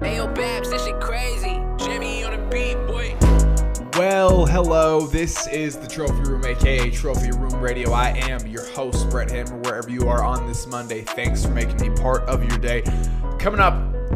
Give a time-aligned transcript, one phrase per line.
[0.00, 1.60] Ayo, Babs, this shit crazy.
[1.76, 3.16] Jimmy on beat, boy.
[3.98, 5.08] Well, hello.
[5.08, 7.90] This is the Trophy Room, aka Trophy Room Radio.
[7.90, 11.02] I am your host, Brett Hammer, wherever you are on this Monday.
[11.02, 12.82] Thanks for making me part of your day.
[13.40, 13.74] Coming up,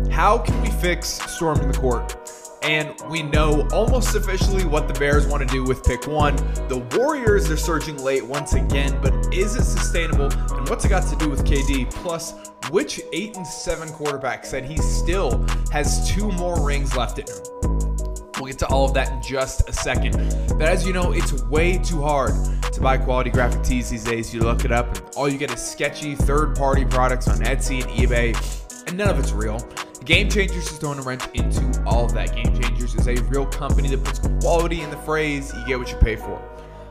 [0.08, 2.16] how can we fix storming the court?
[2.62, 6.36] And we know almost officially what the Bears want to do with pick one.
[6.68, 10.32] The Warriors are surging late once again, but is it sustainable?
[10.32, 11.90] And what's it got to do with KD?
[11.90, 12.34] Plus,
[12.70, 17.92] which 8 and 7 quarterback said he still has two more rings left in him?
[18.36, 20.12] We'll get to all of that in just a second.
[20.48, 22.32] But as you know, it's way too hard
[22.72, 24.32] to buy quality graphic tees these days.
[24.32, 27.82] You look it up, and all you get is sketchy third party products on Etsy
[27.82, 29.58] and eBay, and none of it's real.
[30.04, 32.34] Game Changers is throwing a wrench into all of that.
[32.34, 35.90] Game Changers is a real company that puts quality in the phrase you get what
[35.90, 36.42] you pay for.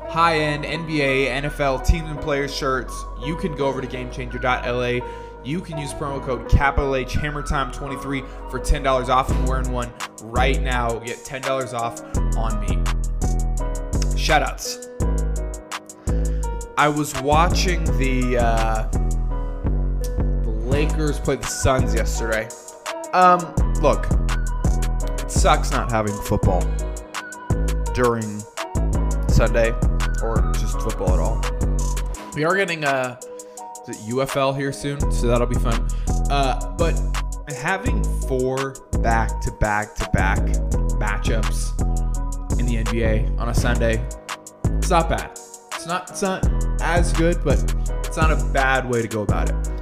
[0.07, 2.93] High end NBA, NFL, team and players shirts.
[3.25, 5.05] You can go over to GameChanger.la.
[5.43, 9.29] You can use promo code capital H Hammer Time 23 for $10 off.
[9.31, 9.91] I'm wearing one
[10.23, 10.99] right now.
[10.99, 12.01] Get $10 off
[12.37, 12.75] on me.
[14.15, 14.87] Shoutouts.
[16.77, 18.87] I was watching the uh,
[20.43, 22.48] the Lakers play the Suns yesterday.
[23.13, 23.40] Um,
[23.81, 24.07] look,
[25.20, 26.62] it sucks not having football
[27.93, 28.40] during
[29.27, 29.71] Sunday
[30.23, 31.41] or just football at all.
[32.35, 33.20] We are getting uh,
[33.87, 35.87] UFL here soon, so that'll be fun.
[36.29, 36.99] Uh, but
[37.49, 40.40] having four back to back to back
[40.99, 41.79] matchups
[42.59, 44.05] in the NBA on a Sunday,
[44.65, 45.31] it's not bad.
[45.73, 46.48] It's not it's not
[46.81, 47.59] as good, but
[48.05, 49.80] it's not a bad way to go about it.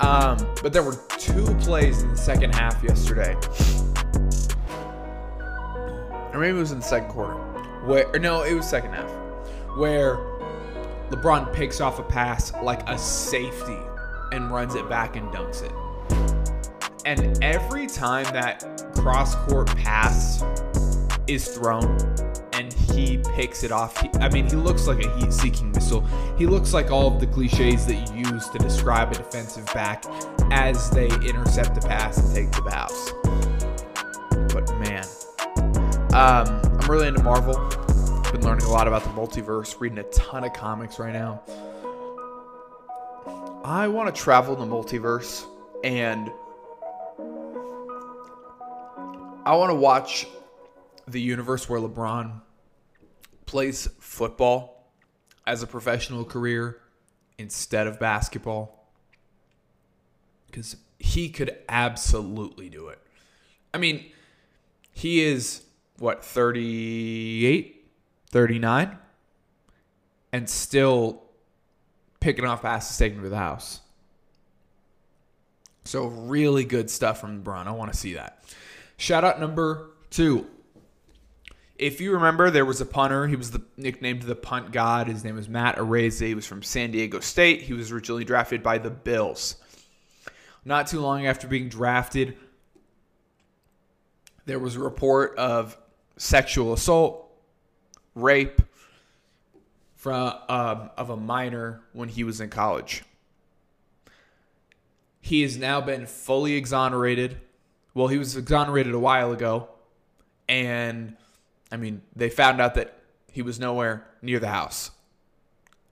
[0.00, 3.34] Um, but there were two plays in the second half yesterday,
[6.32, 7.34] or maybe it was in the second quarter.
[7.84, 9.10] Where no, it was second half,
[9.76, 10.16] where
[11.10, 13.78] LeBron picks off a pass like a safety
[14.32, 15.72] and runs it back and dunks it.
[17.04, 20.44] And every time that cross court pass
[21.26, 21.96] is thrown
[22.90, 26.04] he picks it off, he, I mean, he looks like a heat seeking missile.
[26.36, 30.04] He looks like all of the cliches that you use to describe a defensive back
[30.50, 33.12] as they intercept the pass and take the house.
[34.52, 35.04] But man,
[36.14, 37.54] um, I'm really into Marvel.
[38.32, 41.42] Been learning a lot about the multiverse, reading a ton of comics right now.
[43.64, 45.44] I want to travel the multiverse
[45.84, 46.30] and
[49.44, 50.26] I want to watch
[51.06, 52.40] the universe where LeBron
[53.48, 54.92] plays football
[55.46, 56.82] as a professional career
[57.38, 58.86] instead of basketball
[60.46, 62.98] because he could absolutely do it.
[63.72, 64.12] I mean,
[64.92, 65.62] he is
[65.98, 67.88] what 38,
[68.30, 68.98] 39
[70.32, 71.22] and still
[72.20, 73.80] picking off passes taken to the house.
[75.84, 77.66] So really good stuff from LeBron.
[77.66, 78.44] I want to see that.
[78.98, 80.46] Shout out number two.
[81.78, 83.28] If you remember, there was a punter.
[83.28, 85.06] He was the nicknamed the punt god.
[85.06, 86.26] His name was Matt Araiza.
[86.26, 87.62] He was from San Diego State.
[87.62, 89.56] He was originally drafted by the Bills.
[90.64, 92.36] Not too long after being drafted,
[94.44, 95.78] there was a report of
[96.16, 97.30] sexual assault,
[98.14, 98.60] rape
[99.94, 103.04] from um, of a minor when he was in college.
[105.20, 107.40] He has now been fully exonerated.
[107.94, 109.68] Well, he was exonerated a while ago,
[110.48, 111.16] and
[111.70, 112.94] I mean, they found out that
[113.30, 114.90] he was nowhere near the house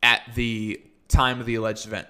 [0.02, 2.08] at the time of the alleged event.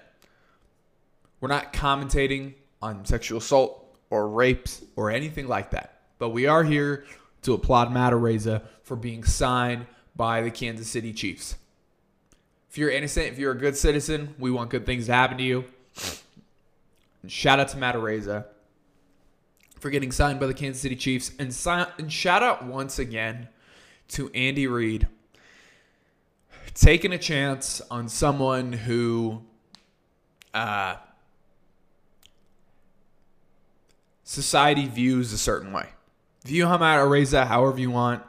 [1.39, 6.63] We're not commentating on sexual assault or rapes or anything like that, but we are
[6.63, 7.05] here
[7.43, 9.85] to applaud Matt Araiza for being signed
[10.15, 11.55] by the Kansas City Chiefs.
[12.69, 15.43] If you're innocent, if you're a good citizen, we want good things to happen to
[15.43, 15.65] you.
[17.21, 18.45] And shout out to Matt Araiza
[19.79, 21.31] for getting signed by the Kansas City Chiefs.
[21.39, 23.49] And, si- and shout out once again
[24.09, 25.07] to Andy Reid
[26.73, 29.41] taking a chance on someone who
[30.53, 30.95] uh,
[34.23, 35.89] society views a certain way.
[36.45, 38.23] View him at Araiza however you want.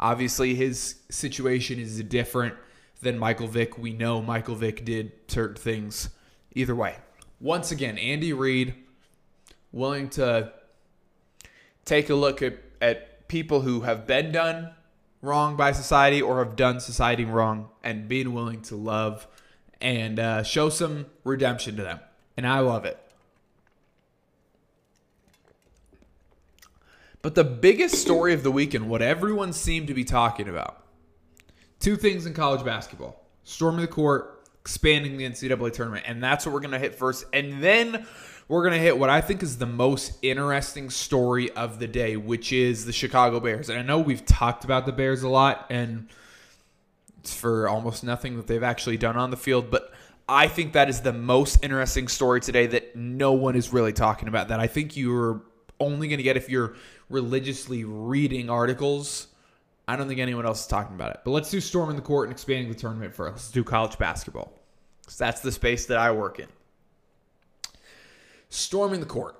[0.00, 2.54] Obviously, his situation is different
[3.02, 3.78] than Michael Vick.
[3.78, 6.10] We know Michael Vick did certain things.
[6.54, 6.96] Either way,
[7.40, 8.74] once again, Andy Reid
[9.70, 10.52] willing to
[11.84, 14.70] take a look at, at people who have been done
[15.22, 19.26] wrong by society or have done society wrong and being willing to love
[19.80, 22.00] and uh, show some redemption to them.
[22.36, 22.98] And I love it.
[27.22, 30.84] But the biggest story of the weekend, what everyone seemed to be talking about,
[31.80, 36.04] two things in college basketball storming the court, expanding the NCAA tournament.
[36.06, 37.24] And that's what we're going to hit first.
[37.32, 38.06] And then
[38.48, 42.16] we're going to hit what I think is the most interesting story of the day,
[42.16, 43.68] which is the Chicago Bears.
[43.68, 46.08] And I know we've talked about the Bears a lot, and
[47.18, 49.92] it's for almost nothing that they've actually done on the field, but
[50.28, 54.28] I think that is the most interesting story today that no one is really talking
[54.28, 54.48] about.
[54.48, 55.42] That I think you're
[55.78, 56.74] only going to get if you're
[57.08, 59.28] religiously reading articles.
[59.86, 61.20] I don't think anyone else is talking about it.
[61.24, 63.34] But let's do storming the court and expanding the tournament first.
[63.34, 64.52] Let's do college basketball.
[65.02, 66.48] Because that's the space that I work in.
[68.56, 69.34] Storming the court.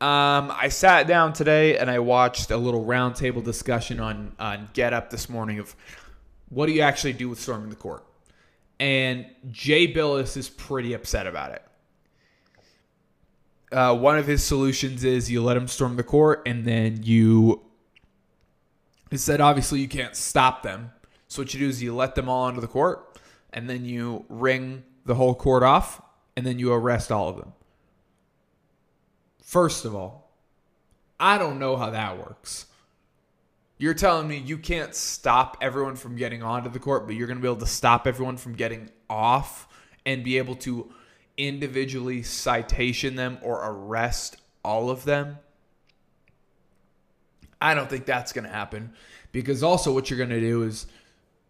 [0.00, 4.92] Um, I sat down today and I watched a little roundtable discussion on on Get
[4.92, 5.74] Up this morning of
[6.50, 8.04] what do you actually do with storming the court,
[8.78, 11.62] and Jay Bilas is pretty upset about it.
[13.72, 17.60] Uh, one of his solutions is you let him storm the court, and then you.
[19.10, 20.92] He said obviously you can't stop them,
[21.26, 23.18] so what you do is you let them all onto the court,
[23.52, 26.00] and then you ring the whole court off,
[26.36, 27.52] and then you arrest all of them.
[29.50, 30.30] First of all,
[31.18, 32.66] I don't know how that works.
[33.78, 37.38] You're telling me you can't stop everyone from getting onto the court, but you're going
[37.38, 39.66] to be able to stop everyone from getting off
[40.06, 40.92] and be able to
[41.36, 45.36] individually citation them or arrest all of them?
[47.60, 48.92] I don't think that's going to happen
[49.32, 50.86] because also what you're going to do is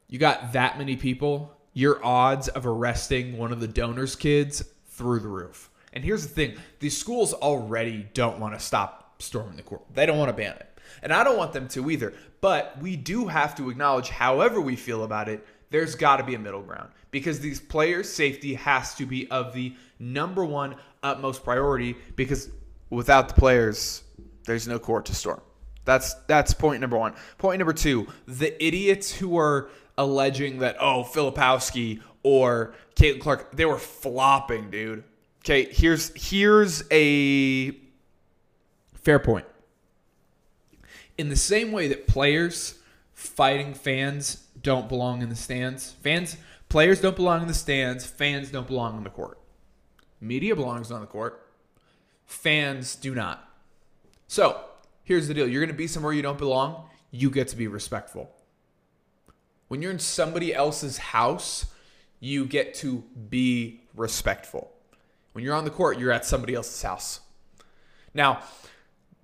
[0.08, 5.20] you got that many people, your odds of arresting one of the donors' kids through
[5.20, 5.69] the roof.
[5.92, 10.06] And here's the thing these schools already don't want to stop storming the court, they
[10.06, 10.66] don't want to ban it.
[11.02, 12.12] And I don't want them to either.
[12.40, 16.34] But we do have to acknowledge, however we feel about it, there's got to be
[16.34, 21.44] a middle ground because these players' safety has to be of the number one utmost
[21.44, 22.50] priority because
[22.90, 24.02] without the players,
[24.46, 25.40] there's no court to storm.
[25.84, 27.14] That's that's point number one.
[27.38, 33.64] Point number two: the idiots who are alleging that oh Filipowski or Caitlin Clark they
[33.64, 35.04] were flopping, dude.
[35.40, 37.70] Okay, here's here's a
[38.94, 39.46] fair point.
[41.16, 42.78] In the same way that players
[43.14, 46.36] fighting fans don't belong in the stands, fans
[46.68, 49.38] players don't belong in the stands, fans don't belong on the court.
[50.20, 51.46] Media belongs on the court.
[52.26, 53.48] Fans do not.
[54.28, 54.60] So,
[55.02, 55.48] here's the deal.
[55.48, 58.30] You're going to be somewhere you don't belong, you get to be respectful.
[59.68, 61.66] When you're in somebody else's house,
[62.20, 64.70] you get to be respectful.
[65.32, 67.20] When you're on the court, you're at somebody else's house.
[68.14, 68.42] Now,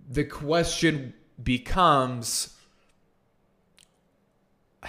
[0.08, 2.54] the question becomes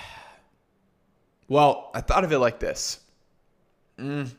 [1.47, 2.99] well, I thought of it like this.
[3.97, 4.29] Mm.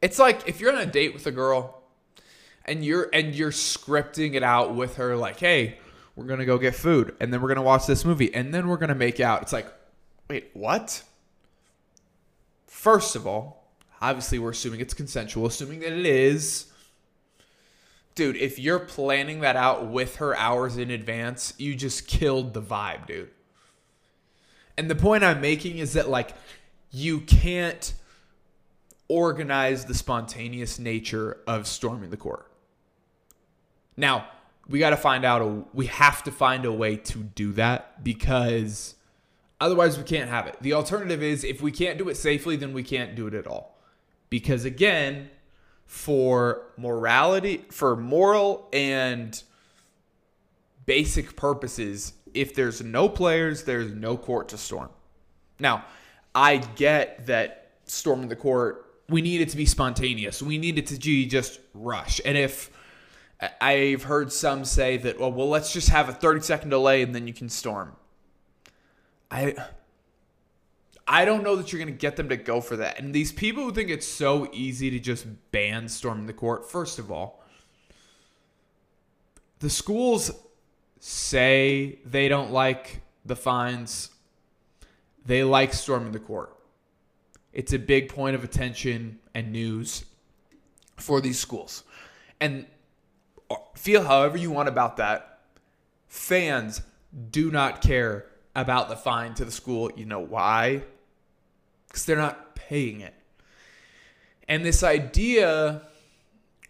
[0.00, 1.82] It's like if you're on a date with a girl
[2.64, 5.78] and you're and you're scripting it out with her like, "Hey,
[6.14, 8.52] we're going to go get food and then we're going to watch this movie and
[8.52, 9.72] then we're going to make out." It's like,
[10.28, 11.02] "Wait, what?"
[12.66, 13.57] First of all,
[14.00, 16.66] obviously we're assuming it's consensual, assuming that it is.
[18.14, 22.62] Dude, if you're planning that out with her hours in advance, you just killed the
[22.62, 23.30] vibe, dude.
[24.76, 26.34] And the point I'm making is that like
[26.90, 27.94] you can't
[29.08, 32.50] organize the spontaneous nature of storming the court.
[33.96, 34.28] Now,
[34.68, 38.04] we got to find out a we have to find a way to do that
[38.04, 38.94] because
[39.60, 40.56] otherwise we can't have it.
[40.60, 43.46] The alternative is if we can't do it safely then we can't do it at
[43.46, 43.77] all.
[44.30, 45.30] Because again,
[45.86, 49.42] for morality, for moral and
[50.86, 54.90] basic purposes, if there's no players, there's no court to storm.
[55.58, 55.84] Now,
[56.34, 60.42] I get that storming the court we need it to be spontaneous.
[60.42, 62.20] We need it to be just rush.
[62.24, 62.70] And if
[63.60, 67.14] I've heard some say that, well, well, let's just have a 30 second delay and
[67.14, 67.96] then you can storm.
[69.30, 69.56] I
[71.10, 73.00] I don't know that you're going to get them to go for that.
[73.00, 76.98] And these people who think it's so easy to just ban storming the court, first
[76.98, 77.42] of all,
[79.60, 80.30] the schools
[81.00, 84.10] say they don't like the fines.
[85.24, 86.54] They like storming the court.
[87.54, 90.04] It's a big point of attention and news
[90.96, 91.84] for these schools.
[92.38, 92.66] And
[93.50, 95.40] uh, feel however you want about that.
[96.06, 96.82] Fans
[97.30, 99.90] do not care about the fine to the school.
[99.96, 100.82] You know why?
[101.88, 103.14] Because they're not paying it.
[104.48, 105.82] And this idea,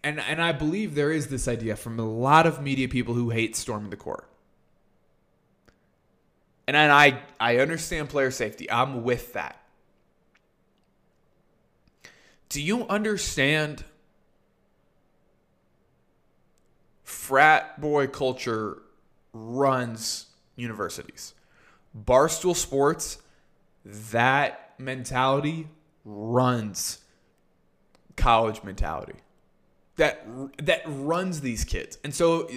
[0.03, 3.31] and, and I believe there is this idea from a lot of media people who
[3.31, 4.29] hate storming the court.
[6.67, 8.71] And I, I understand player safety.
[8.71, 9.59] I'm with that.
[12.51, 13.85] Do you understand
[17.05, 18.83] frat boy culture
[19.33, 21.33] runs universities?
[21.97, 23.19] Barstool Sports,
[24.13, 25.69] that mentality
[26.05, 26.99] runs
[28.17, 29.15] college mentality
[29.97, 30.25] that
[30.65, 31.99] that runs these kids.
[32.03, 32.49] And so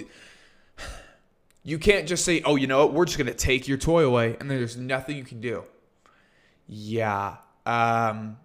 [1.64, 2.94] you can't just say, "Oh, you know what?
[2.94, 5.64] We're just going to take your toy away and there's nothing you can do."
[6.66, 7.36] Yeah.
[7.66, 8.38] Um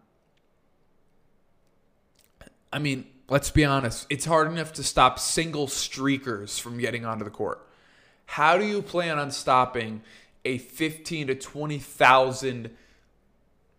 [2.72, 4.06] I mean, let's be honest.
[4.10, 7.66] It's hard enough to stop single streakers from getting onto the court.
[8.26, 10.02] How do you plan on stopping
[10.48, 12.72] a 15 to 20,000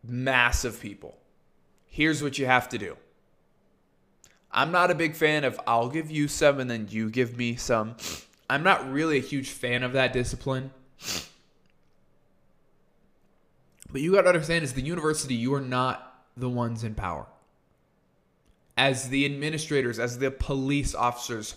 [0.05, 1.17] mass of people?
[1.87, 2.97] Here's what you have to do.
[4.53, 7.57] I'm not a big fan of I'll give you some and then you give me
[7.57, 7.97] some.
[8.49, 10.71] I'm not really a huge fan of that discipline.
[13.91, 17.27] But you got to understand is the university, you are not the ones in power.
[18.77, 21.57] As the administrators, as the police officers,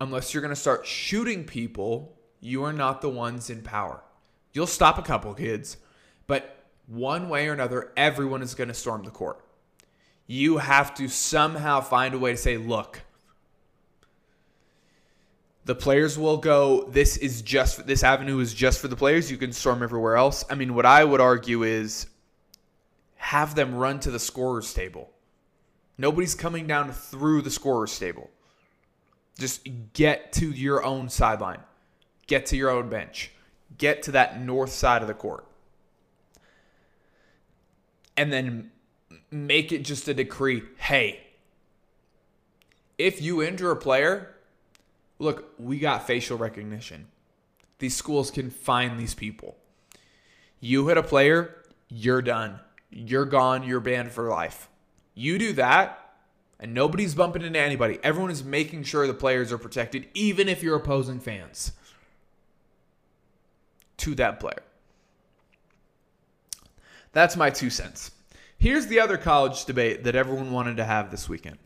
[0.00, 4.02] unless you're going to start shooting people, you are not the ones in power.
[4.56, 5.76] You'll stop a couple kids,
[6.26, 9.44] but one way or another, everyone is going to storm the court.
[10.26, 13.02] You have to somehow find a way to say, look,
[15.66, 16.84] the players will go.
[16.84, 19.30] This is just this avenue is just for the players.
[19.30, 20.42] You can storm everywhere else.
[20.48, 22.06] I mean what i would argue is
[23.16, 25.10] have them run to the scorers table.
[25.98, 28.30] Nobody's coming down through the scorers table.
[29.38, 31.60] Just get to your own sideline.
[32.26, 33.32] Get to your own bench
[33.78, 35.46] get to that north side of the court
[38.16, 38.70] and then
[39.30, 41.20] make it just a decree hey
[42.98, 44.36] if you injure a player
[45.18, 47.08] look, we got facial recognition.
[47.78, 49.56] These schools can find these people.
[50.60, 52.60] You hit a player, you're done.
[52.90, 53.62] You're gone.
[53.62, 54.68] You're banned for life.
[55.14, 56.14] You do that,
[56.58, 57.98] and nobody's bumping into anybody.
[58.02, 61.72] Everyone is making sure the players are protected, even if you're opposing fans
[63.98, 64.62] to that player.
[67.12, 68.10] That's my two cents.
[68.58, 71.58] Here's the other college debate that everyone wanted to have this weekend.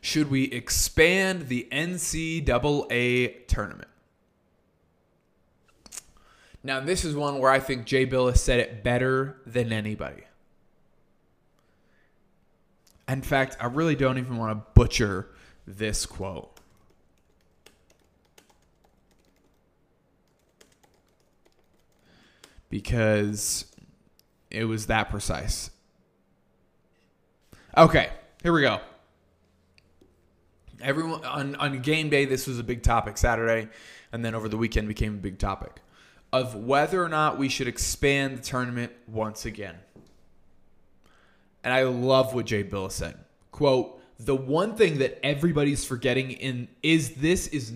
[0.00, 3.88] Should we expand the NCAA tournament?
[6.62, 10.24] Now, this is one where I think Jay Bilas said it better than anybody.
[13.08, 15.28] In fact, I really don't even want to butcher
[15.66, 16.53] this quote.
[22.74, 23.66] Because
[24.50, 25.70] it was that precise.
[27.76, 28.10] Okay,
[28.42, 28.80] here we go.
[30.82, 33.68] Everyone on, on game day this was a big topic saturday
[34.12, 35.82] and then over the weekend became a big topic.
[36.32, 39.76] Of whether or not we should expand the tournament once again.
[41.62, 43.16] And i love what jay bilas said.
[43.52, 47.72] Quote the one thing that everybody's forgetting in is this is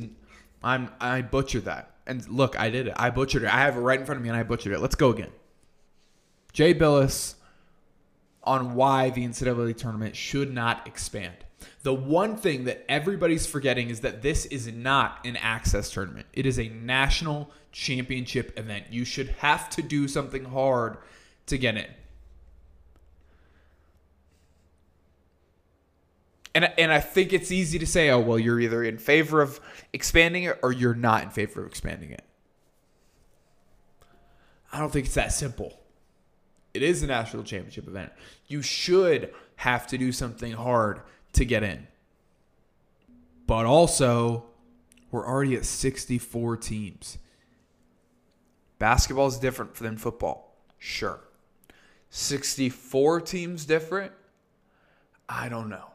[0.65, 3.81] i'm i butchered that and look i did it i butchered it i have it
[3.81, 5.31] right in front of me and i butchered it let's go again
[6.53, 7.35] jay bilas
[8.43, 11.37] on why the ncaa tournament should not expand
[11.83, 16.27] the one thing that everybody's forgetting is that this is not an access tournament.
[16.33, 18.87] It is a national championship event.
[18.91, 20.99] You should have to do something hard
[21.47, 21.87] to get in.
[26.59, 29.61] And, and I think it's easy to say, oh, well, you're either in favor of
[29.93, 32.25] expanding it or you're not in favor of expanding it.
[34.73, 35.79] I don't think it's that simple.
[36.75, 38.11] It is a national championship event.
[38.49, 41.01] You should have to do something hard
[41.35, 41.87] to get in.
[43.47, 44.47] But also,
[45.13, 47.19] we're already at 64 teams.
[48.81, 50.57] Basketball is different than football.
[50.77, 51.21] Sure.
[52.11, 54.11] 64 teams different?
[55.29, 55.93] I don't know.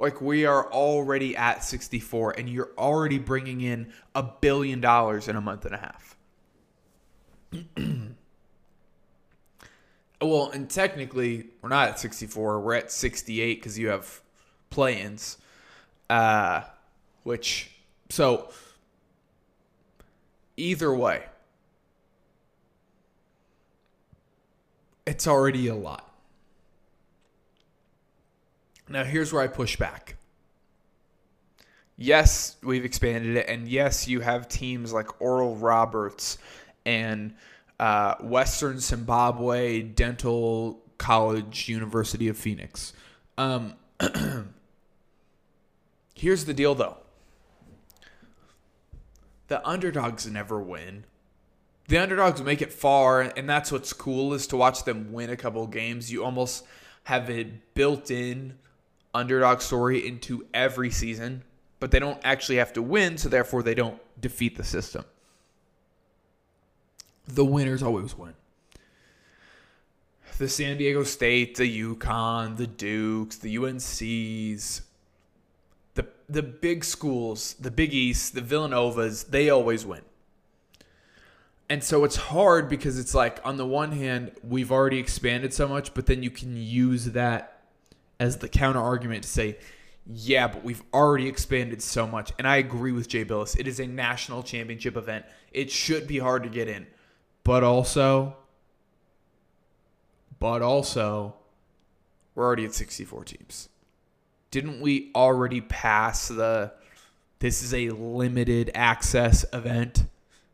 [0.00, 5.36] Like we are already at 64 and you're already bringing in a billion dollars in
[5.36, 6.16] a month and a half.
[10.22, 12.60] well, and technically we're not at 64.
[12.60, 14.22] We're at 68 because you have
[14.70, 15.36] play-ins,
[16.08, 16.62] uh,
[17.24, 17.70] which
[18.08, 18.50] so
[20.56, 21.24] either way,
[25.04, 26.09] it's already a lot.
[28.90, 30.16] Now here's where I push back.
[31.96, 36.38] Yes, we've expanded it, and yes, you have teams like Oral Roberts
[36.84, 37.34] and
[37.78, 42.92] uh, Western Zimbabwe Dental College, University of Phoenix.
[43.38, 43.74] Um,
[46.14, 46.96] here's the deal, though
[49.46, 51.04] the underdogs never win.
[51.88, 55.36] The underdogs make it far, and that's what's cool is to watch them win a
[55.36, 56.10] couple games.
[56.10, 56.64] You almost
[57.04, 58.54] have it built in
[59.14, 61.42] underdog story into every season,
[61.78, 65.04] but they don't actually have to win, so therefore they don't defeat the system
[67.34, 68.34] the winners always win.
[70.38, 74.80] the San Diego State, the UConn, the Dukes, the UNCs,
[75.94, 80.00] the the big schools, the Big East, the Villanovas, they always win.
[81.68, 85.68] And so it's hard because it's like on the one hand, we've already expanded so
[85.68, 87.59] much, but then you can use that
[88.20, 89.56] as the counter argument to say,
[90.06, 92.32] yeah, but we've already expanded so much.
[92.38, 93.58] And I agree with Jay Bilas.
[93.58, 95.24] It is a national championship event.
[95.52, 96.86] It should be hard to get in.
[97.42, 98.36] But also,
[100.38, 101.34] but also,
[102.34, 103.68] we're already at 64 teams.
[104.50, 106.72] Didn't we already pass the
[107.38, 110.04] this is a limited access event?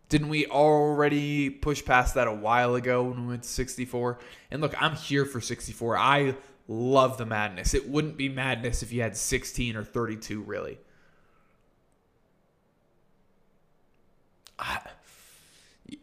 [0.09, 4.19] Didn't we already push past that a while ago when we went to 64?
[4.53, 5.97] And look, I'm here for 64.
[5.99, 6.37] I
[6.69, 7.75] love the madness.
[7.75, 10.79] It wouldn't be madness if you had 16 or 32, really.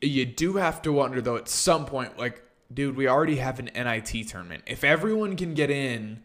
[0.02, 2.42] You do have to wonder, though, at some point, like,
[2.74, 4.64] dude, we already have an NIT tournament.
[4.66, 6.24] If everyone can get in,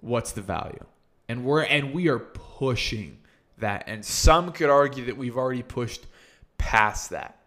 [0.00, 0.84] what's the value?
[1.28, 3.18] And we're and we are pushing
[3.58, 3.84] that.
[3.86, 6.06] And some could argue that we've already pushed
[6.58, 7.38] past that.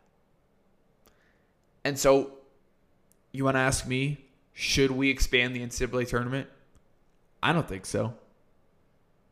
[1.84, 2.32] And so
[3.32, 4.27] you want to ask me,
[4.60, 6.48] should we expand the NCAA tournament?
[7.44, 8.16] I don't think so.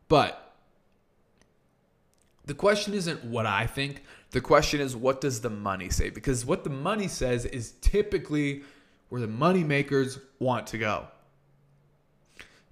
[0.06, 0.54] But
[2.44, 4.04] the question isn't what I think.
[4.30, 6.10] The question is, what does the money say?
[6.10, 8.62] Because what the money says is typically
[9.08, 11.08] where the money makers want to go.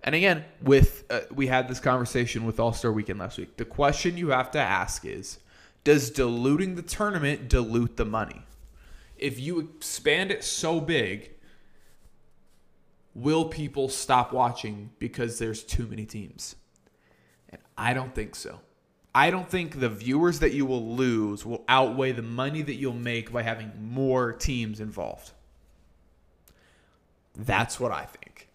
[0.05, 3.57] And again, with uh, we had this conversation with All Star Weekend last week.
[3.57, 5.41] The question you have to ask is,
[5.83, 8.43] does diluting the tournament dilute the money?
[9.19, 11.34] If you expand it so big,
[13.15, 16.57] will people stop watching because there's too many teams?
[17.49, 18.61] And I don't think so.
[19.15, 22.93] I don't think the viewers that you will lose will outweigh the money that you'll
[22.93, 25.31] make by having more teams involved.
[27.37, 28.49] That's what I think.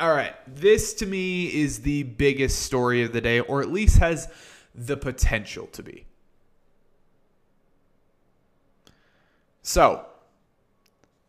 [0.00, 3.98] All right, this to me is the biggest story of the day, or at least
[3.98, 4.28] has
[4.74, 6.04] the potential to be.
[9.62, 10.04] So,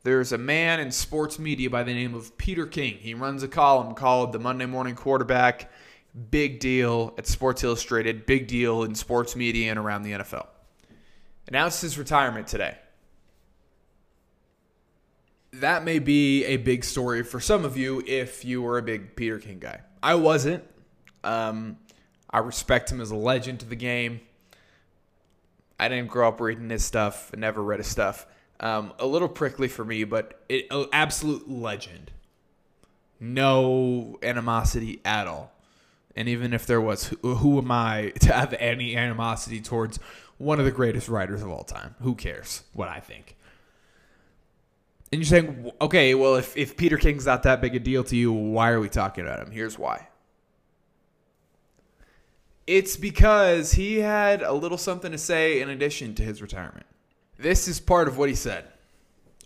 [0.05, 2.99] there's a man in sports media by the name of Peter King.
[2.99, 5.71] He runs a column called The Monday Morning Quarterback.
[6.29, 10.45] Big deal at Sports Illustrated, big deal in sports media and around the NFL.
[11.47, 12.77] Announced his retirement today.
[15.53, 19.15] That may be a big story for some of you if you were a big
[19.15, 19.81] Peter King guy.
[20.03, 20.63] I wasn't.
[21.23, 21.79] Um,
[22.29, 24.19] I respect him as a legend to the game.
[25.79, 27.31] I didn't grow up reading his stuff.
[27.35, 28.27] Never read his stuff.
[28.59, 32.11] Um, a little prickly for me, but it, absolute legend.
[33.19, 35.51] No animosity at all.
[36.15, 39.99] And even if there was, who, who am I to have any animosity towards
[40.37, 41.95] one of the greatest writers of all time?
[42.01, 43.35] Who cares what I think?
[45.11, 48.15] And you're saying, okay, well, if, if Peter King's not that big a deal to
[48.15, 49.51] you, why are we talking about him?
[49.51, 50.07] Here's why.
[52.67, 56.87] It's because he had a little something to say in addition to his retirement.
[57.37, 58.65] This is part of what he said.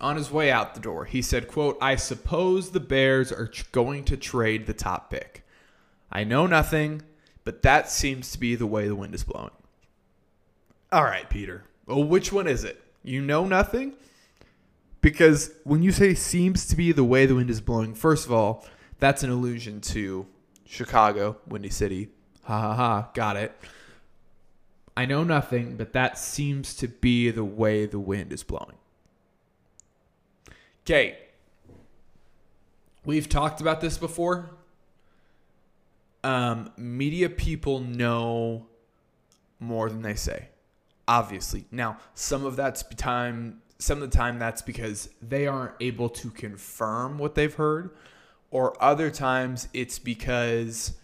[0.01, 4.05] On his way out the door, he said, quote, I suppose the Bears are going
[4.05, 5.45] to trade the top pick.
[6.11, 7.01] I know nothing,
[7.43, 9.51] but that seems to be the way the wind is blowing.
[10.91, 11.65] All right, Peter.
[11.85, 12.81] Well, which one is it?
[13.03, 13.93] You know nothing?
[15.01, 18.31] Because when you say seems to be the way the wind is blowing, first of
[18.31, 18.65] all,
[18.99, 20.25] that's an allusion to
[20.65, 22.09] Chicago, Windy City.
[22.43, 23.53] Ha ha ha, got it.
[24.99, 28.75] I know nothing, but that seems to be the way the wind is blowing.
[30.81, 31.17] Okay.
[33.05, 34.49] We've talked about this before.
[36.21, 38.65] Um, media people know
[39.61, 40.49] more than they say.
[41.07, 41.63] Obviously.
[41.71, 46.29] Now, some of that's time some of the time that's because they aren't able to
[46.29, 47.91] confirm what they've heard,
[48.51, 50.97] or other times it's because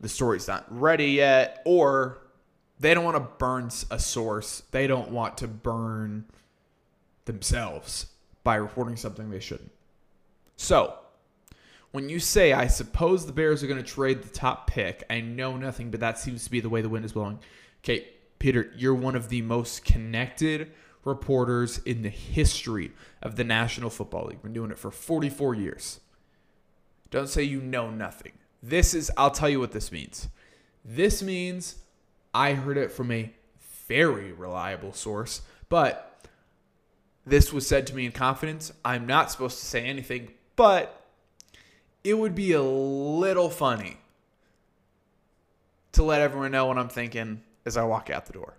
[0.00, 2.18] the story's not ready yet, or
[2.80, 4.62] they don't want to burn a source.
[4.70, 6.26] They don't want to burn
[7.24, 8.06] themselves
[8.44, 9.72] by reporting something they shouldn't.
[10.56, 10.94] So,
[11.90, 15.20] when you say, I suppose the Bears are going to trade the top pick, I
[15.20, 17.38] know nothing, but that seems to be the way the wind is blowing.
[17.82, 18.06] Okay,
[18.38, 20.70] Peter, you're one of the most connected
[21.04, 24.42] reporters in the history of the National Football League.
[24.42, 26.00] Been doing it for 44 years.
[27.10, 28.32] Don't say you know nothing.
[28.62, 30.28] This is, I'll tell you what this means.
[30.84, 31.76] This means
[32.34, 33.32] I heard it from a
[33.86, 36.26] very reliable source, but
[37.26, 38.72] this was said to me in confidence.
[38.84, 41.06] I'm not supposed to say anything, but
[42.04, 43.98] it would be a little funny
[45.92, 48.54] to let everyone know what I'm thinking as I walk out the door.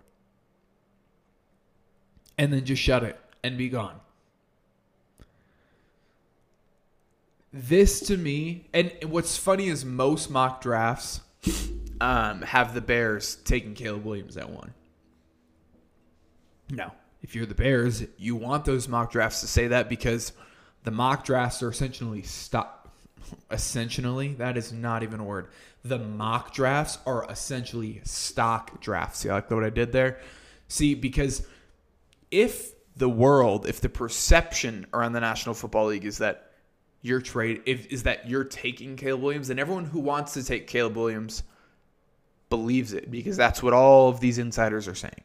[2.38, 4.00] And then just shut it and be gone.
[7.52, 11.20] This to me, and what's funny is most mock drafts
[12.00, 14.72] um, have the Bears taking Caleb Williams at one.
[16.70, 20.32] No, if you're the Bears, you want those mock drafts to say that because
[20.84, 22.76] the mock drafts are essentially stop.
[23.50, 25.48] Essentially, that is not even a word.
[25.84, 29.24] The mock drafts are essentially stock drafts.
[29.24, 30.20] You like what I did there?
[30.66, 31.46] See, because
[32.30, 36.52] if the world, if the perception around the National Football League is that
[37.02, 40.66] you're trade if is that you're taking Caleb Williams, and everyone who wants to take
[40.66, 41.42] Caleb Williams
[42.50, 45.22] believes it because that's what all of these insiders are saying.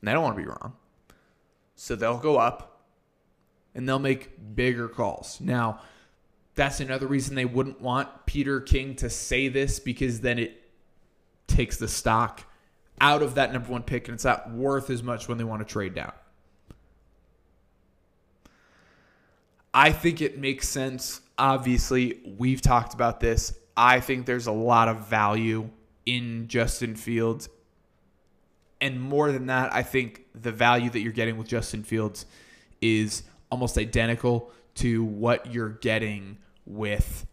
[0.00, 0.74] And they don't want to be wrong.
[1.74, 2.82] So they'll go up
[3.74, 5.40] and they'll make bigger calls.
[5.40, 5.80] Now,
[6.54, 10.62] that's another reason they wouldn't want Peter King to say this because then it
[11.46, 12.44] takes the stock
[13.00, 15.66] out of that number one pick and it's not worth as much when they want
[15.66, 16.12] to trade down.
[19.72, 21.20] I think it makes sense.
[21.38, 23.56] Obviously, we've talked about this.
[23.76, 25.70] I think there's a lot of value
[26.08, 27.50] in Justin Fields.
[28.80, 32.24] And more than that, I think the value that you're getting with Justin Fields
[32.80, 37.26] is almost identical to what you're getting with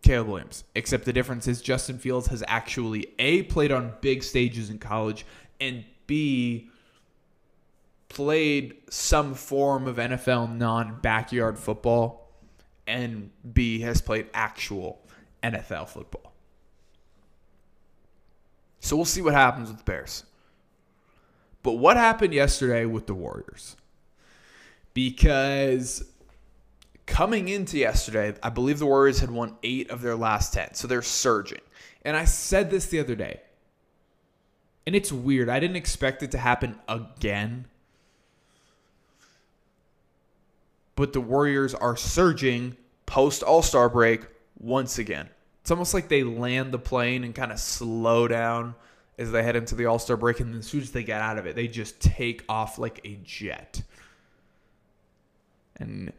[0.00, 0.64] Caleb Williams.
[0.74, 5.26] Except the difference is Justin Fields has actually A, played on big stages in college,
[5.60, 6.70] and B,
[8.08, 12.32] played some form of NFL non backyard football,
[12.86, 15.02] and B has played actual
[15.42, 16.29] NFL football.
[18.80, 20.24] So we'll see what happens with the Bears.
[21.62, 23.76] But what happened yesterday with the Warriors?
[24.94, 26.02] Because
[27.06, 30.74] coming into yesterday, I believe the Warriors had won eight of their last 10.
[30.74, 31.60] So they're surging.
[32.02, 33.40] And I said this the other day.
[34.86, 35.48] And it's weird.
[35.48, 37.66] I didn't expect it to happen again
[41.00, 44.26] but the Warriors are surging post All Star break
[44.58, 45.30] once again.
[45.70, 48.74] It's almost like they land the plane and kind of slow down
[49.16, 51.38] as they head into the All Star break, and as soon as they get out
[51.38, 53.80] of it, they just take off like a jet.
[55.76, 56.12] And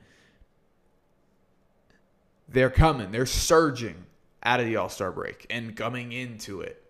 [2.47, 4.05] they're coming, they're surging
[4.41, 6.81] out of the All Star break and coming into it,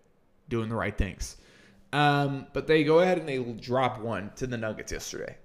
[0.48, 1.38] doing the right things.
[1.92, 5.36] Um, but they go ahead and they drop one to the Nuggets yesterday.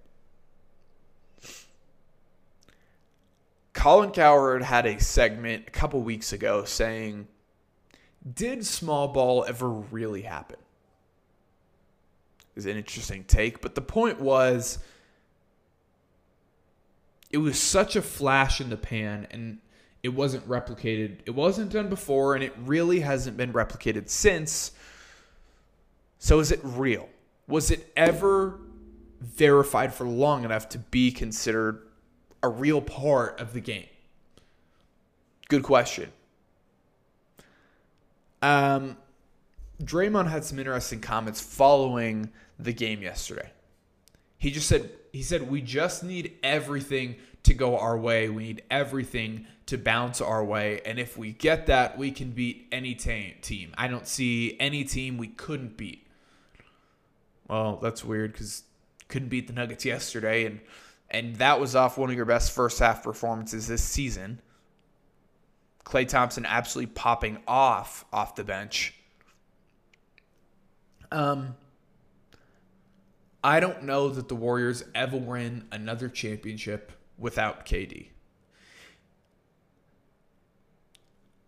[3.78, 7.28] Colin Cowherd had a segment a couple weeks ago saying,
[8.34, 10.58] Did small ball ever really happen?
[12.56, 14.80] Is an interesting take, but the point was
[17.30, 19.60] it was such a flash in the pan and
[20.02, 21.20] it wasn't replicated.
[21.28, 24.72] It wasn't done before and it really hasn't been replicated since.
[26.18, 27.10] So is it real?
[27.48, 28.60] Was it ever
[29.22, 31.87] verified for long enough to be considered
[32.44, 33.88] a real part of the game?
[35.50, 36.12] Good question.
[38.42, 38.98] Um,
[39.82, 43.52] Draymond had some interesting comments following the game yesterday.
[44.38, 48.30] He just said he said we just need everything to go our way.
[48.30, 52.68] We need everything to bounce our way, and if we get that, we can beat
[52.72, 53.74] any team.
[53.78, 56.08] I don't see any team we couldn't beat.
[57.48, 58.64] Well, that's weird because
[59.08, 60.60] couldn't beat the Nuggets yesterday, and
[61.10, 64.42] and that was off one of your best first half performances this season.
[65.86, 68.94] Klay Thompson absolutely popping off off the bench.
[71.12, 71.56] Um,
[73.44, 78.08] I don't know that the Warriors ever win another championship without KD.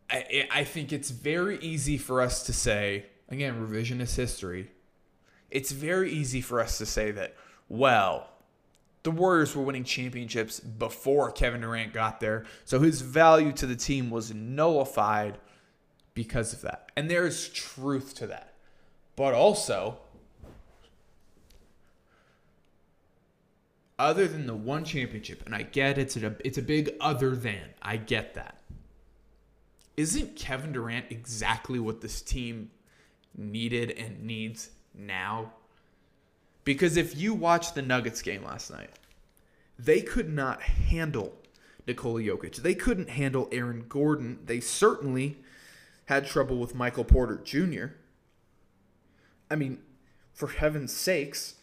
[0.10, 4.72] I, I think it's very easy for us to say, again, revisionist history.
[5.52, 7.36] It's very easy for us to say that,
[7.68, 8.30] well,
[9.04, 12.46] the Warriors were winning championships before Kevin Durant got there.
[12.66, 15.38] So his value to the team was nullified
[16.14, 16.92] because of that.
[16.98, 18.54] And there is truth to that.
[19.16, 20.00] But also,
[23.98, 27.74] other than the one championship, and I get it's a it's a big other than.
[27.82, 28.62] I get that.
[29.98, 32.72] Isn't Kevin Durant exactly what this team
[33.36, 35.52] needed and needs now?
[36.70, 38.92] Because if you watch the Nuggets game last night,
[39.80, 41.34] they could not handle
[41.88, 42.58] Nikola Jokic.
[42.58, 44.38] They couldn't handle Aaron Gordon.
[44.46, 45.38] They certainly
[46.06, 47.96] had trouble with Michael Porter Jr.
[49.50, 49.80] I mean,
[50.32, 51.56] for heaven's sakes,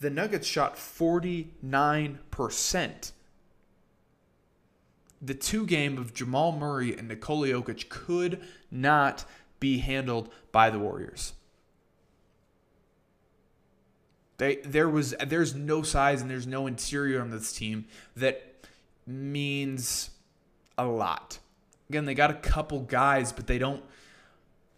[0.00, 3.12] the Nuggets shot 49%.
[5.22, 8.40] The two game of Jamal Murray and Nikola Jokic could
[8.72, 9.24] not
[9.60, 11.34] be handled by the Warriors.
[14.38, 18.42] They there was there's no size and there's no interior on this team that
[19.06, 20.10] means
[20.76, 21.38] a lot.
[21.88, 23.82] Again, they got a couple guys, but they don't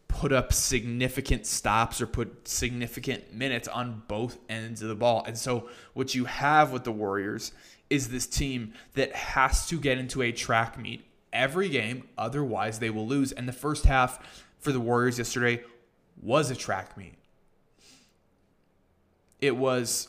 [0.08, 5.24] put up significant stops or put significant minutes on both ends of the ball.
[5.26, 7.52] And so, what you have with the Warriors
[7.88, 12.90] is this team that has to get into a track meet every game, otherwise, they
[12.90, 13.32] will lose.
[13.32, 15.62] And the first half for the Warriors yesterday
[16.20, 17.14] was a track meet.
[19.40, 20.08] It was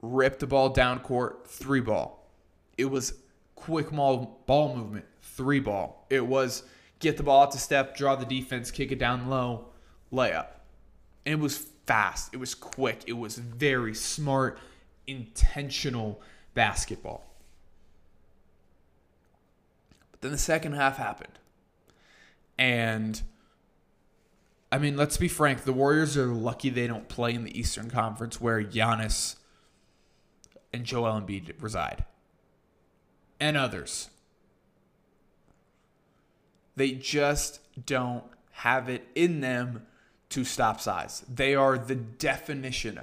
[0.00, 2.30] rip the ball down court, three ball.
[2.76, 3.14] It was
[3.54, 6.06] quick ball, ball movement, three ball.
[6.10, 6.64] It was
[6.98, 9.66] get the ball out to step, draw the defense, kick it down low,
[10.12, 10.46] layup.
[11.26, 12.32] And it was fast.
[12.32, 13.02] It was quick.
[13.06, 14.58] It was very smart,
[15.06, 16.20] intentional
[16.54, 17.24] basketball.
[20.10, 21.38] But then the second half happened.
[22.58, 23.20] And
[24.74, 27.88] I mean, let's be frank, the Warriors are lucky they don't play in the Eastern
[27.88, 29.36] Conference where Giannis
[30.72, 32.04] and Joel Embiid reside.
[33.38, 34.10] And others.
[36.74, 39.86] They just don't have it in them
[40.30, 41.24] to stop size.
[41.32, 42.98] They are the definition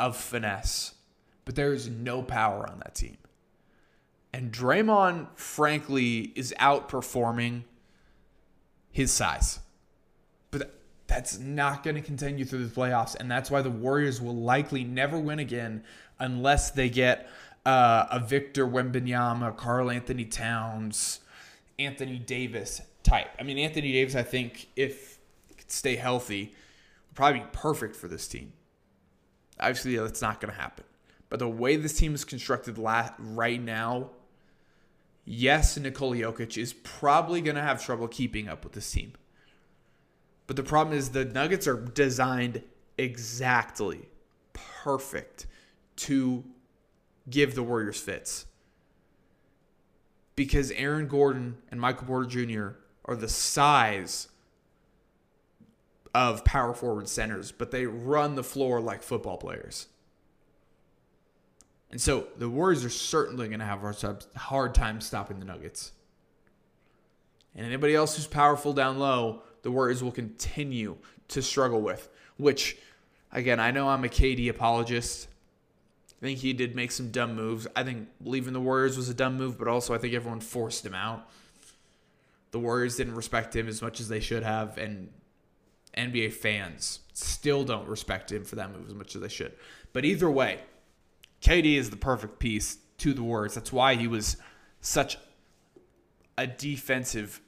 [0.00, 0.94] of finesse,
[1.44, 3.18] but there is no power on that team.
[4.32, 7.62] And Draymond, frankly, is outperforming
[8.90, 9.60] his size.
[11.06, 13.14] That's not going to continue through the playoffs.
[13.18, 15.84] And that's why the Warriors will likely never win again
[16.18, 17.28] unless they get
[17.66, 21.20] uh, a Victor Wembanyama, Karl-Anthony Towns,
[21.78, 23.28] Anthony Davis type.
[23.38, 25.18] I mean, Anthony Davis, I think, if
[25.56, 26.54] could stay healthy,
[27.08, 28.52] would probably be perfect for this team.
[29.60, 30.84] Obviously, that's not going to happen.
[31.28, 34.10] But the way this team is constructed right now,
[35.24, 39.12] yes, Nikola Jokic is probably going to have trouble keeping up with this team.
[40.46, 42.62] But the problem is the Nuggets are designed
[42.98, 44.08] exactly
[44.52, 45.46] perfect
[45.96, 46.44] to
[47.28, 48.46] give the Warriors fits.
[50.36, 52.76] Because Aaron Gordon and Michael Porter Jr.
[53.04, 54.28] are the size
[56.14, 59.86] of power forward centers, but they run the floor like football players.
[61.90, 65.92] And so the Warriors are certainly going to have a hard time stopping the Nuggets.
[67.54, 70.96] And anybody else who's powerful down low, the Warriors will continue
[71.28, 72.08] to struggle with.
[72.36, 72.76] Which,
[73.32, 75.26] again, I know I'm a KD apologist.
[76.10, 77.66] I think he did make some dumb moves.
[77.74, 80.84] I think leaving the Warriors was a dumb move, but also I think everyone forced
[80.84, 81.28] him out.
[82.50, 85.08] The Warriors didn't respect him as much as they should have, and
[85.96, 89.52] NBA fans still don't respect him for that move as much as they should.
[89.94, 90.60] But either way,
[91.40, 93.54] KD is the perfect piece to the Warriors.
[93.54, 94.36] That's why he was
[94.82, 95.16] such
[96.36, 97.40] a defensive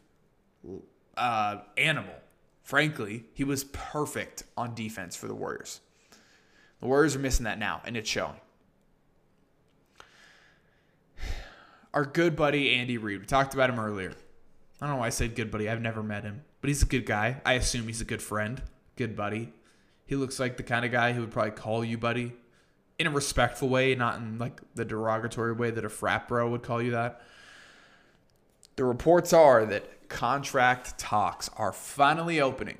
[1.17, 2.15] uh, animal.
[2.63, 5.81] Frankly, he was perfect on defense for the Warriors.
[6.81, 8.41] The Warriors are missing that now, and it's showing.
[11.95, 13.21] Our good buddy Andy Reid.
[13.21, 14.13] We talked about him earlier.
[14.81, 15.71] I don't know why I said good buddy.
[15.71, 17.41] I've never met him, but he's a good guy.
[17.47, 18.61] I assume he's a good friend,
[18.97, 19.53] good buddy.
[20.05, 22.35] He looks like the kind of guy who would probably call you buddy
[22.99, 26.63] in a respectful way, not in like the derogatory way that a frat bro would
[26.63, 27.23] call you that.
[28.77, 32.79] The reports are that contract talks are finally opening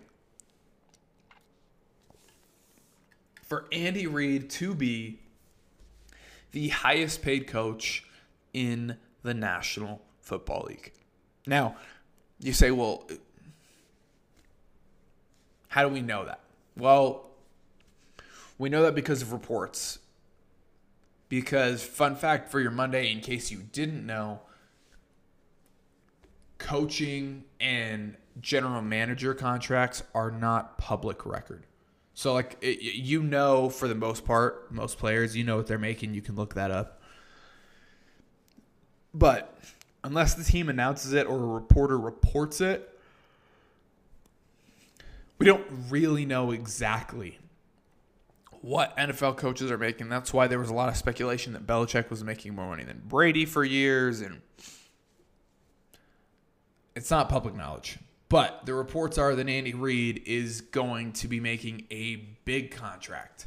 [3.43, 5.21] for Andy Reid to be
[6.53, 8.05] the highest paid coach
[8.53, 10.93] in the National Football League.
[11.47, 11.77] Now,
[12.41, 13.09] you say, well,
[15.69, 16.41] how do we know that?
[16.77, 17.31] Well,
[18.59, 19.99] we know that because of reports.
[21.29, 24.41] Because, fun fact for your Monday, in case you didn't know,
[26.67, 31.65] coaching and general manager contracts are not public record.
[32.15, 35.79] So, like, it, you know, for the most part, most players, you know what they're
[35.79, 36.13] making.
[36.15, 37.01] You can look that up.
[39.15, 39.57] But
[40.03, 42.99] unless the team announces it or a reporter reports it,
[45.39, 47.39] we don't really know exactly
[48.61, 50.09] what NFL coaches are making.
[50.09, 53.03] That's why there was a lot of speculation that Belichick was making more money than
[53.07, 54.41] Brady for years, and
[56.97, 57.99] it's not public knowledge.
[58.29, 63.47] But the reports are that Andy Reid is going to be making a big contract.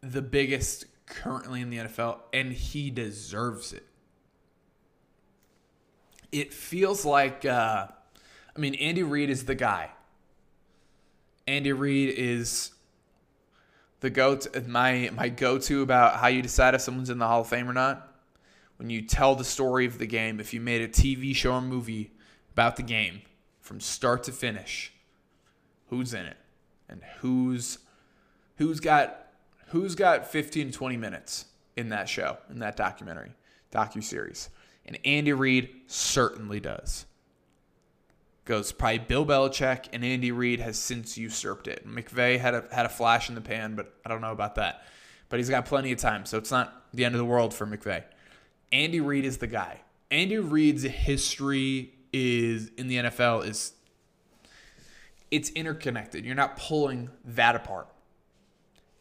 [0.00, 3.84] The biggest currently in the NFL, and he deserves it.
[6.30, 7.88] It feels like, uh,
[8.54, 9.90] I mean, Andy Reid is the guy.
[11.48, 12.70] Andy Reid is
[14.00, 17.40] the go my my go to about how you decide if someone's in the Hall
[17.40, 18.11] of Fame or not.
[18.82, 21.60] When you tell the story of the game, if you made a TV show or
[21.60, 22.10] movie
[22.50, 23.22] about the game
[23.60, 24.92] from start to finish,
[25.86, 26.36] who's in it
[26.88, 27.78] and who's
[28.56, 29.28] who's got
[29.68, 31.44] who's got 15 to 20 minutes
[31.76, 33.36] in that show, in that documentary,
[33.70, 34.50] docu series,
[34.84, 37.06] and Andy Reid certainly does.
[38.46, 41.86] Goes probably Bill Belichick and Andy Reid has since usurped it.
[41.86, 44.82] McVay had a had a flash in the pan, but I don't know about that.
[45.28, 47.64] But he's got plenty of time, so it's not the end of the world for
[47.64, 48.02] McVay.
[48.72, 49.80] Andy Reid is the guy.
[50.10, 53.72] Andy Reid's history is in the NFL is
[55.30, 56.24] it's interconnected.
[56.24, 57.88] You're not pulling that apart.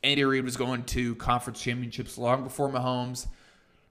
[0.03, 3.27] Andy Reid was going to conference championships long before Mahomes.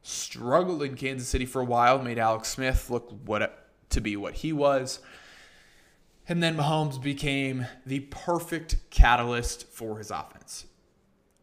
[0.03, 4.35] Struggled in Kansas City for a while, made Alex Smith look what to be what
[4.35, 5.01] he was.
[6.29, 10.66] And then Mahomes became the perfect catalyst for his offense.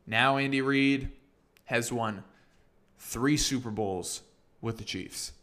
[0.08, 1.12] Now Andy Reid
[1.66, 2.24] has won
[2.98, 4.22] three Super Bowls
[4.62, 5.34] with the Chiefs.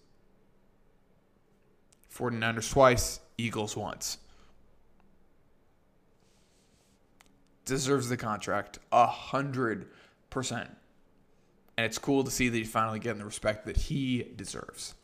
[2.14, 4.18] 49ers twice, Eagles once.
[7.64, 9.88] Deserves the contract a hundred
[10.30, 10.70] percent.
[11.76, 14.94] And it's cool to see that he's finally getting the respect that he deserves.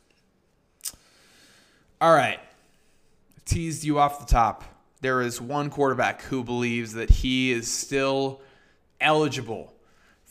[1.99, 2.39] All right.
[3.45, 4.63] Teased you off the top.
[5.01, 8.41] There is one quarterback who believes that he is still
[9.01, 9.73] eligible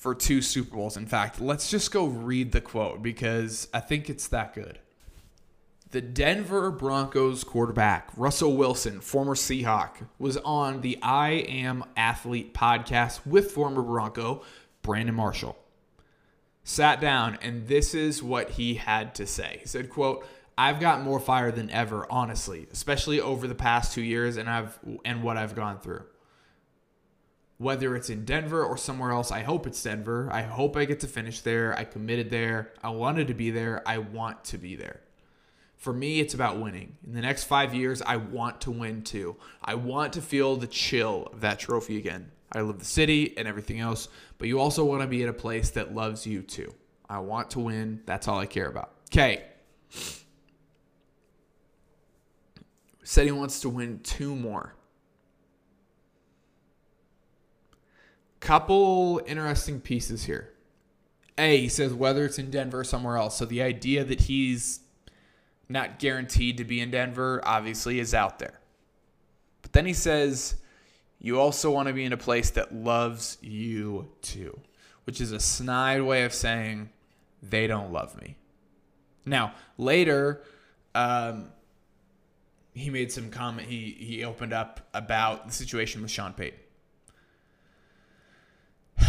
[0.01, 0.97] for two Super Bowls.
[0.97, 4.79] In fact, let's just go read the quote because I think it's that good.
[5.91, 13.27] The Denver Broncos quarterback, Russell Wilson, former Seahawk, was on the I Am Athlete podcast
[13.27, 14.43] with former Bronco,
[14.81, 15.59] Brandon Marshall.
[16.65, 19.59] Sat down, and this is what he had to say.
[19.61, 24.03] He said, quote, I've got more fire than ever, honestly, especially over the past two
[24.03, 26.05] years and I've and what I've gone through.
[27.61, 30.31] Whether it's in Denver or somewhere else, I hope it's Denver.
[30.33, 31.79] I hope I get to finish there.
[31.79, 32.73] I committed there.
[32.83, 33.83] I wanted to be there.
[33.85, 35.03] I want to be there.
[35.77, 36.97] For me, it's about winning.
[37.07, 39.37] In the next five years, I want to win too.
[39.63, 42.31] I want to feel the chill of that trophy again.
[42.51, 45.35] I love the city and everything else, but you also want to be in a
[45.35, 46.73] place that loves you too.
[47.11, 48.01] I want to win.
[48.07, 48.93] That's all I care about.
[49.11, 49.45] Okay.
[53.03, 54.77] Said he wants to win two more.
[58.41, 60.51] Couple interesting pieces here.
[61.39, 63.37] A, he says whether it's in Denver or somewhere else.
[63.37, 64.81] So the idea that he's
[65.69, 68.61] not guaranteed to be in Denver, obviously, is out there.
[69.63, 70.57] But then he says,
[71.19, 74.59] you also want to be in a place that loves you too,
[75.05, 76.91] which is a snide way of saying
[77.43, 78.37] they don't love me.
[79.27, 80.43] Now, later,
[80.95, 81.51] um,
[82.75, 83.69] he made some comment.
[83.69, 86.59] He, he opened up about the situation with Sean Payton.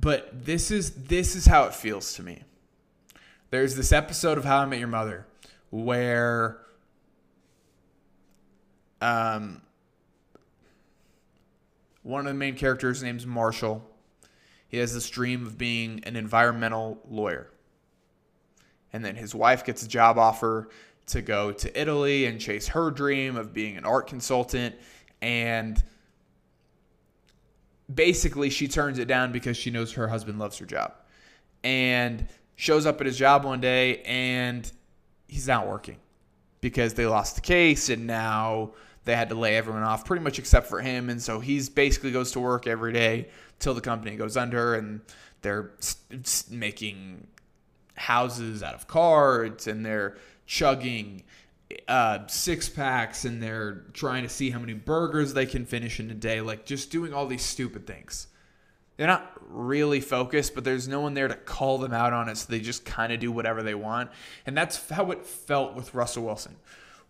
[0.00, 2.44] But this is this is how it feels to me.
[3.50, 5.26] There's this episode of How I Met Your Mother
[5.70, 6.58] where
[9.00, 9.60] um,
[12.02, 13.84] one of the main characters name's Marshall.
[14.68, 17.50] He has this dream of being an environmental lawyer.
[18.92, 20.68] And then his wife gets a job offer
[21.06, 24.74] to go to Italy and chase her dream of being an art consultant.
[25.22, 25.82] And
[27.92, 30.94] basically, she turns it down because she knows her husband loves her job.
[31.64, 34.70] And shows up at his job one day and
[35.28, 35.96] he's not working
[36.60, 38.72] because they lost the case and now
[39.04, 42.10] they had to lay everyone off pretty much except for him and so he's basically
[42.10, 43.28] goes to work every day
[43.60, 45.00] till the company goes under and
[45.42, 45.70] they're
[46.50, 47.24] making
[47.96, 51.22] houses out of cards and they're chugging
[51.86, 56.10] uh, six packs and they're trying to see how many burgers they can finish in
[56.10, 58.28] a day like just doing all these stupid things
[58.98, 62.36] they're not really focused, but there's no one there to call them out on it,
[62.36, 64.10] so they just kind of do whatever they want.
[64.44, 66.56] And that's how it felt with Russell Wilson.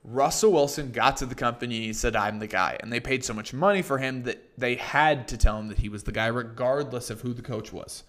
[0.04, 2.76] Russell Wilson got to the company and said, I'm the guy.
[2.80, 5.78] And they paid so much money for him that they had to tell him that
[5.78, 8.04] he was the guy, regardless of who the coach was.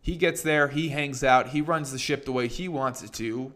[0.00, 3.12] He gets there, he hangs out, he runs the ship the way he wants it
[3.14, 3.52] to.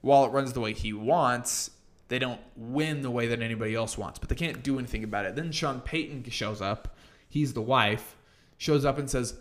[0.00, 1.70] While it runs the way he wants,
[2.08, 5.26] they don't win the way that anybody else wants, but they can't do anything about
[5.26, 5.36] it.
[5.36, 6.96] Then Sean Payton shows up
[7.28, 8.16] he's the wife,
[8.56, 9.36] shows up and says,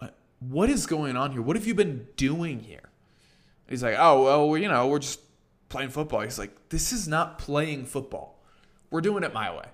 [0.00, 0.08] uh,
[0.40, 1.42] What is going on here?
[1.42, 2.90] What have you been doing here?
[3.68, 5.20] He's like, Oh, well, you know, we're just
[5.68, 6.20] playing football.
[6.20, 8.42] He's like, This is not playing football.
[8.90, 9.66] We're doing it my way.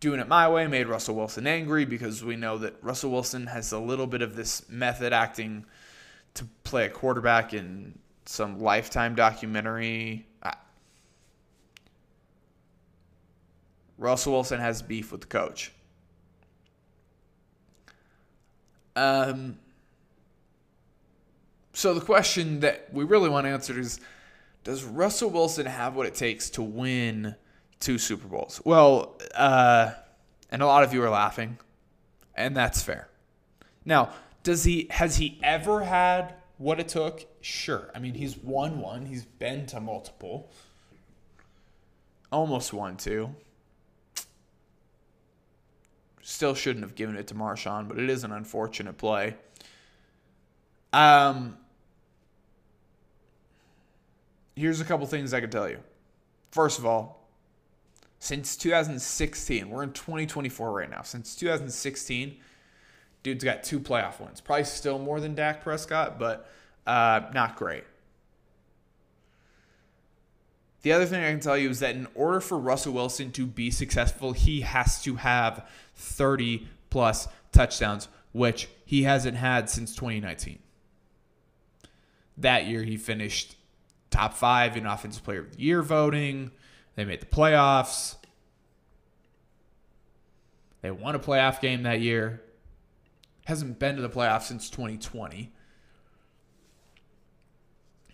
[0.00, 3.72] Doing it my way made Russell Wilson angry because we know that Russell Wilson has
[3.72, 5.66] a little bit of this method acting
[6.34, 10.26] to play a quarterback in some lifetime documentary.
[13.96, 15.72] Russell Wilson has beef with the coach.
[18.94, 19.58] Um,
[21.72, 23.98] so the question that we really want answered is
[24.62, 27.34] Does Russell Wilson have what it takes to win
[27.80, 28.60] two Super Bowls?
[28.62, 29.92] Well, uh,
[30.50, 31.58] and a lot of you are laughing,
[32.34, 33.08] and that's fair.
[33.86, 34.10] Now,
[34.42, 37.26] Does he has he ever had what it took?
[37.40, 37.90] Sure.
[37.94, 39.06] I mean, he's won one.
[39.06, 40.50] He's been to multiple.
[42.30, 43.34] Almost won two.
[46.20, 49.36] Still shouldn't have given it to Marshawn, but it is an unfortunate play.
[50.92, 51.56] Um,
[54.54, 55.78] here's a couple things I can tell you.
[56.50, 57.28] First of all,
[58.18, 61.02] since 2016, we're in 2024 right now.
[61.02, 62.36] Since 2016,
[63.28, 64.40] dude's got two playoff wins.
[64.40, 66.48] Probably still more than Dak Prescott, but
[66.86, 67.84] uh, not great.
[70.82, 73.46] The other thing I can tell you is that in order for Russell Wilson to
[73.46, 80.60] be successful, he has to have 30 plus touchdowns, which he hasn't had since 2019.
[82.38, 83.56] That year, he finished
[84.10, 86.52] top five in Offensive Player of the Year voting.
[86.94, 88.14] They made the playoffs.
[90.80, 92.40] They won a playoff game that year.
[93.48, 95.50] Hasn't been to the playoffs since 2020.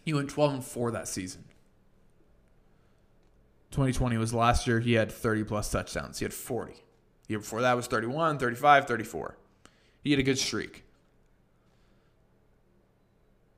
[0.05, 1.43] He went 12 and 4 that season.
[3.73, 4.79] 2020 was last year.
[4.79, 6.21] He had 30 plus touchdowns.
[6.21, 6.75] He had 40.
[6.75, 6.81] The
[7.27, 9.37] year before that was 31, 35, 34.
[10.05, 10.85] He had a good streak.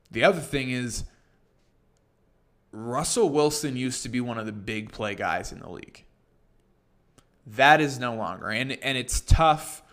[0.09, 1.03] The other thing is,
[2.71, 6.05] Russell Wilson used to be one of the big play guys in the league.
[7.45, 8.49] That is no longer.
[8.49, 9.83] And and it's tough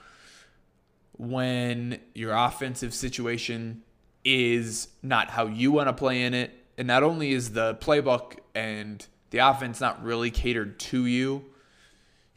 [1.16, 3.82] when your offensive situation
[4.24, 6.50] is not how you want to play in it.
[6.76, 11.44] And not only is the playbook and the offense not really catered to you,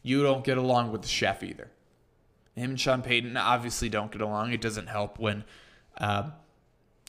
[0.03, 1.71] you don't get along with the chef either.
[2.55, 4.51] Him and Sean Payton obviously don't get along.
[4.51, 5.43] It doesn't help when
[5.97, 6.31] uh,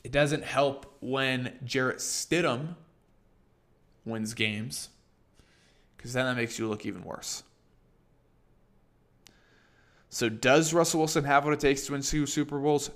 [0.04, 2.76] it doesn't help when Jarrett Stidham
[4.04, 4.88] wins games
[5.96, 7.42] because then that makes you look even worse.
[10.10, 12.90] So, does Russell Wilson have what it takes to win two Super Bowls?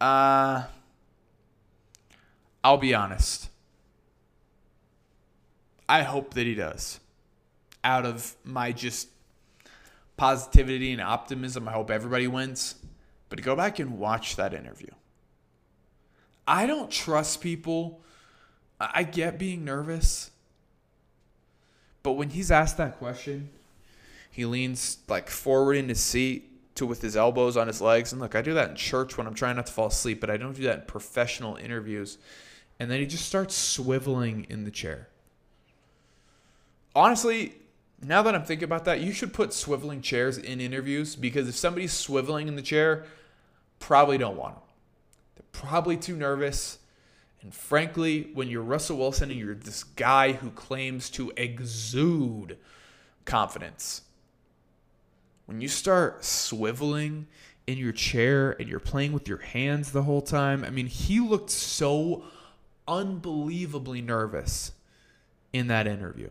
[0.00, 0.64] Uh,
[2.64, 3.48] I'll be honest.
[5.88, 7.00] I hope that he does.
[7.82, 9.08] Out of my just
[10.16, 12.74] positivity and optimism, I hope everybody wins.
[13.28, 14.90] But go back and watch that interview.
[16.46, 18.02] I don't trust people.
[18.80, 20.30] I get being nervous.
[22.02, 23.50] But when he's asked that question,
[24.40, 28.10] he leans like forward in his seat to with his elbows on his legs.
[28.12, 30.30] And look, I do that in church when I'm trying not to fall asleep, but
[30.30, 32.16] I don't do that in professional interviews.
[32.78, 35.08] And then he just starts swiveling in the chair.
[36.94, 37.54] Honestly,
[38.02, 41.54] now that I'm thinking about that, you should put swiveling chairs in interviews because if
[41.54, 43.04] somebody's swiveling in the chair,
[43.78, 44.64] probably don't want them.
[45.36, 46.78] They're probably too nervous.
[47.42, 52.56] And frankly, when you're Russell Wilson and you're this guy who claims to exude
[53.26, 54.02] confidence,
[55.50, 57.24] when you start swiveling
[57.66, 61.18] in your chair and you're playing with your hands the whole time, I mean, he
[61.18, 62.22] looked so
[62.86, 64.70] unbelievably nervous
[65.52, 66.30] in that interview.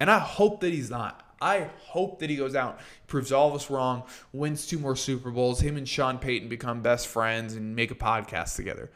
[0.00, 1.24] And I hope that he's not.
[1.40, 4.02] I hope that he goes out, proves all of us wrong,
[4.32, 7.94] wins two more Super Bowls, him and Sean Payton become best friends and make a
[7.94, 8.90] podcast together.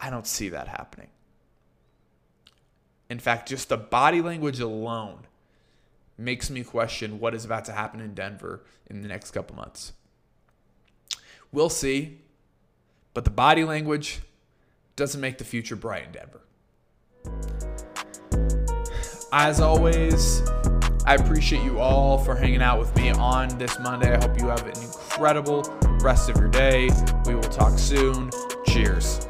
[0.00, 1.10] I don't see that happening.
[3.08, 5.28] In fact, just the body language alone
[6.18, 9.92] makes me question what is about to happen in Denver in the next couple months.
[11.52, 12.20] We'll see,
[13.14, 14.20] but the body language
[14.96, 16.40] doesn't make the future bright in Denver.
[19.32, 20.42] As always,
[21.06, 24.14] I appreciate you all for hanging out with me on this Monday.
[24.14, 25.62] I hope you have an incredible
[26.00, 26.88] rest of your day.
[27.26, 28.30] We will talk soon.
[28.66, 29.28] Cheers.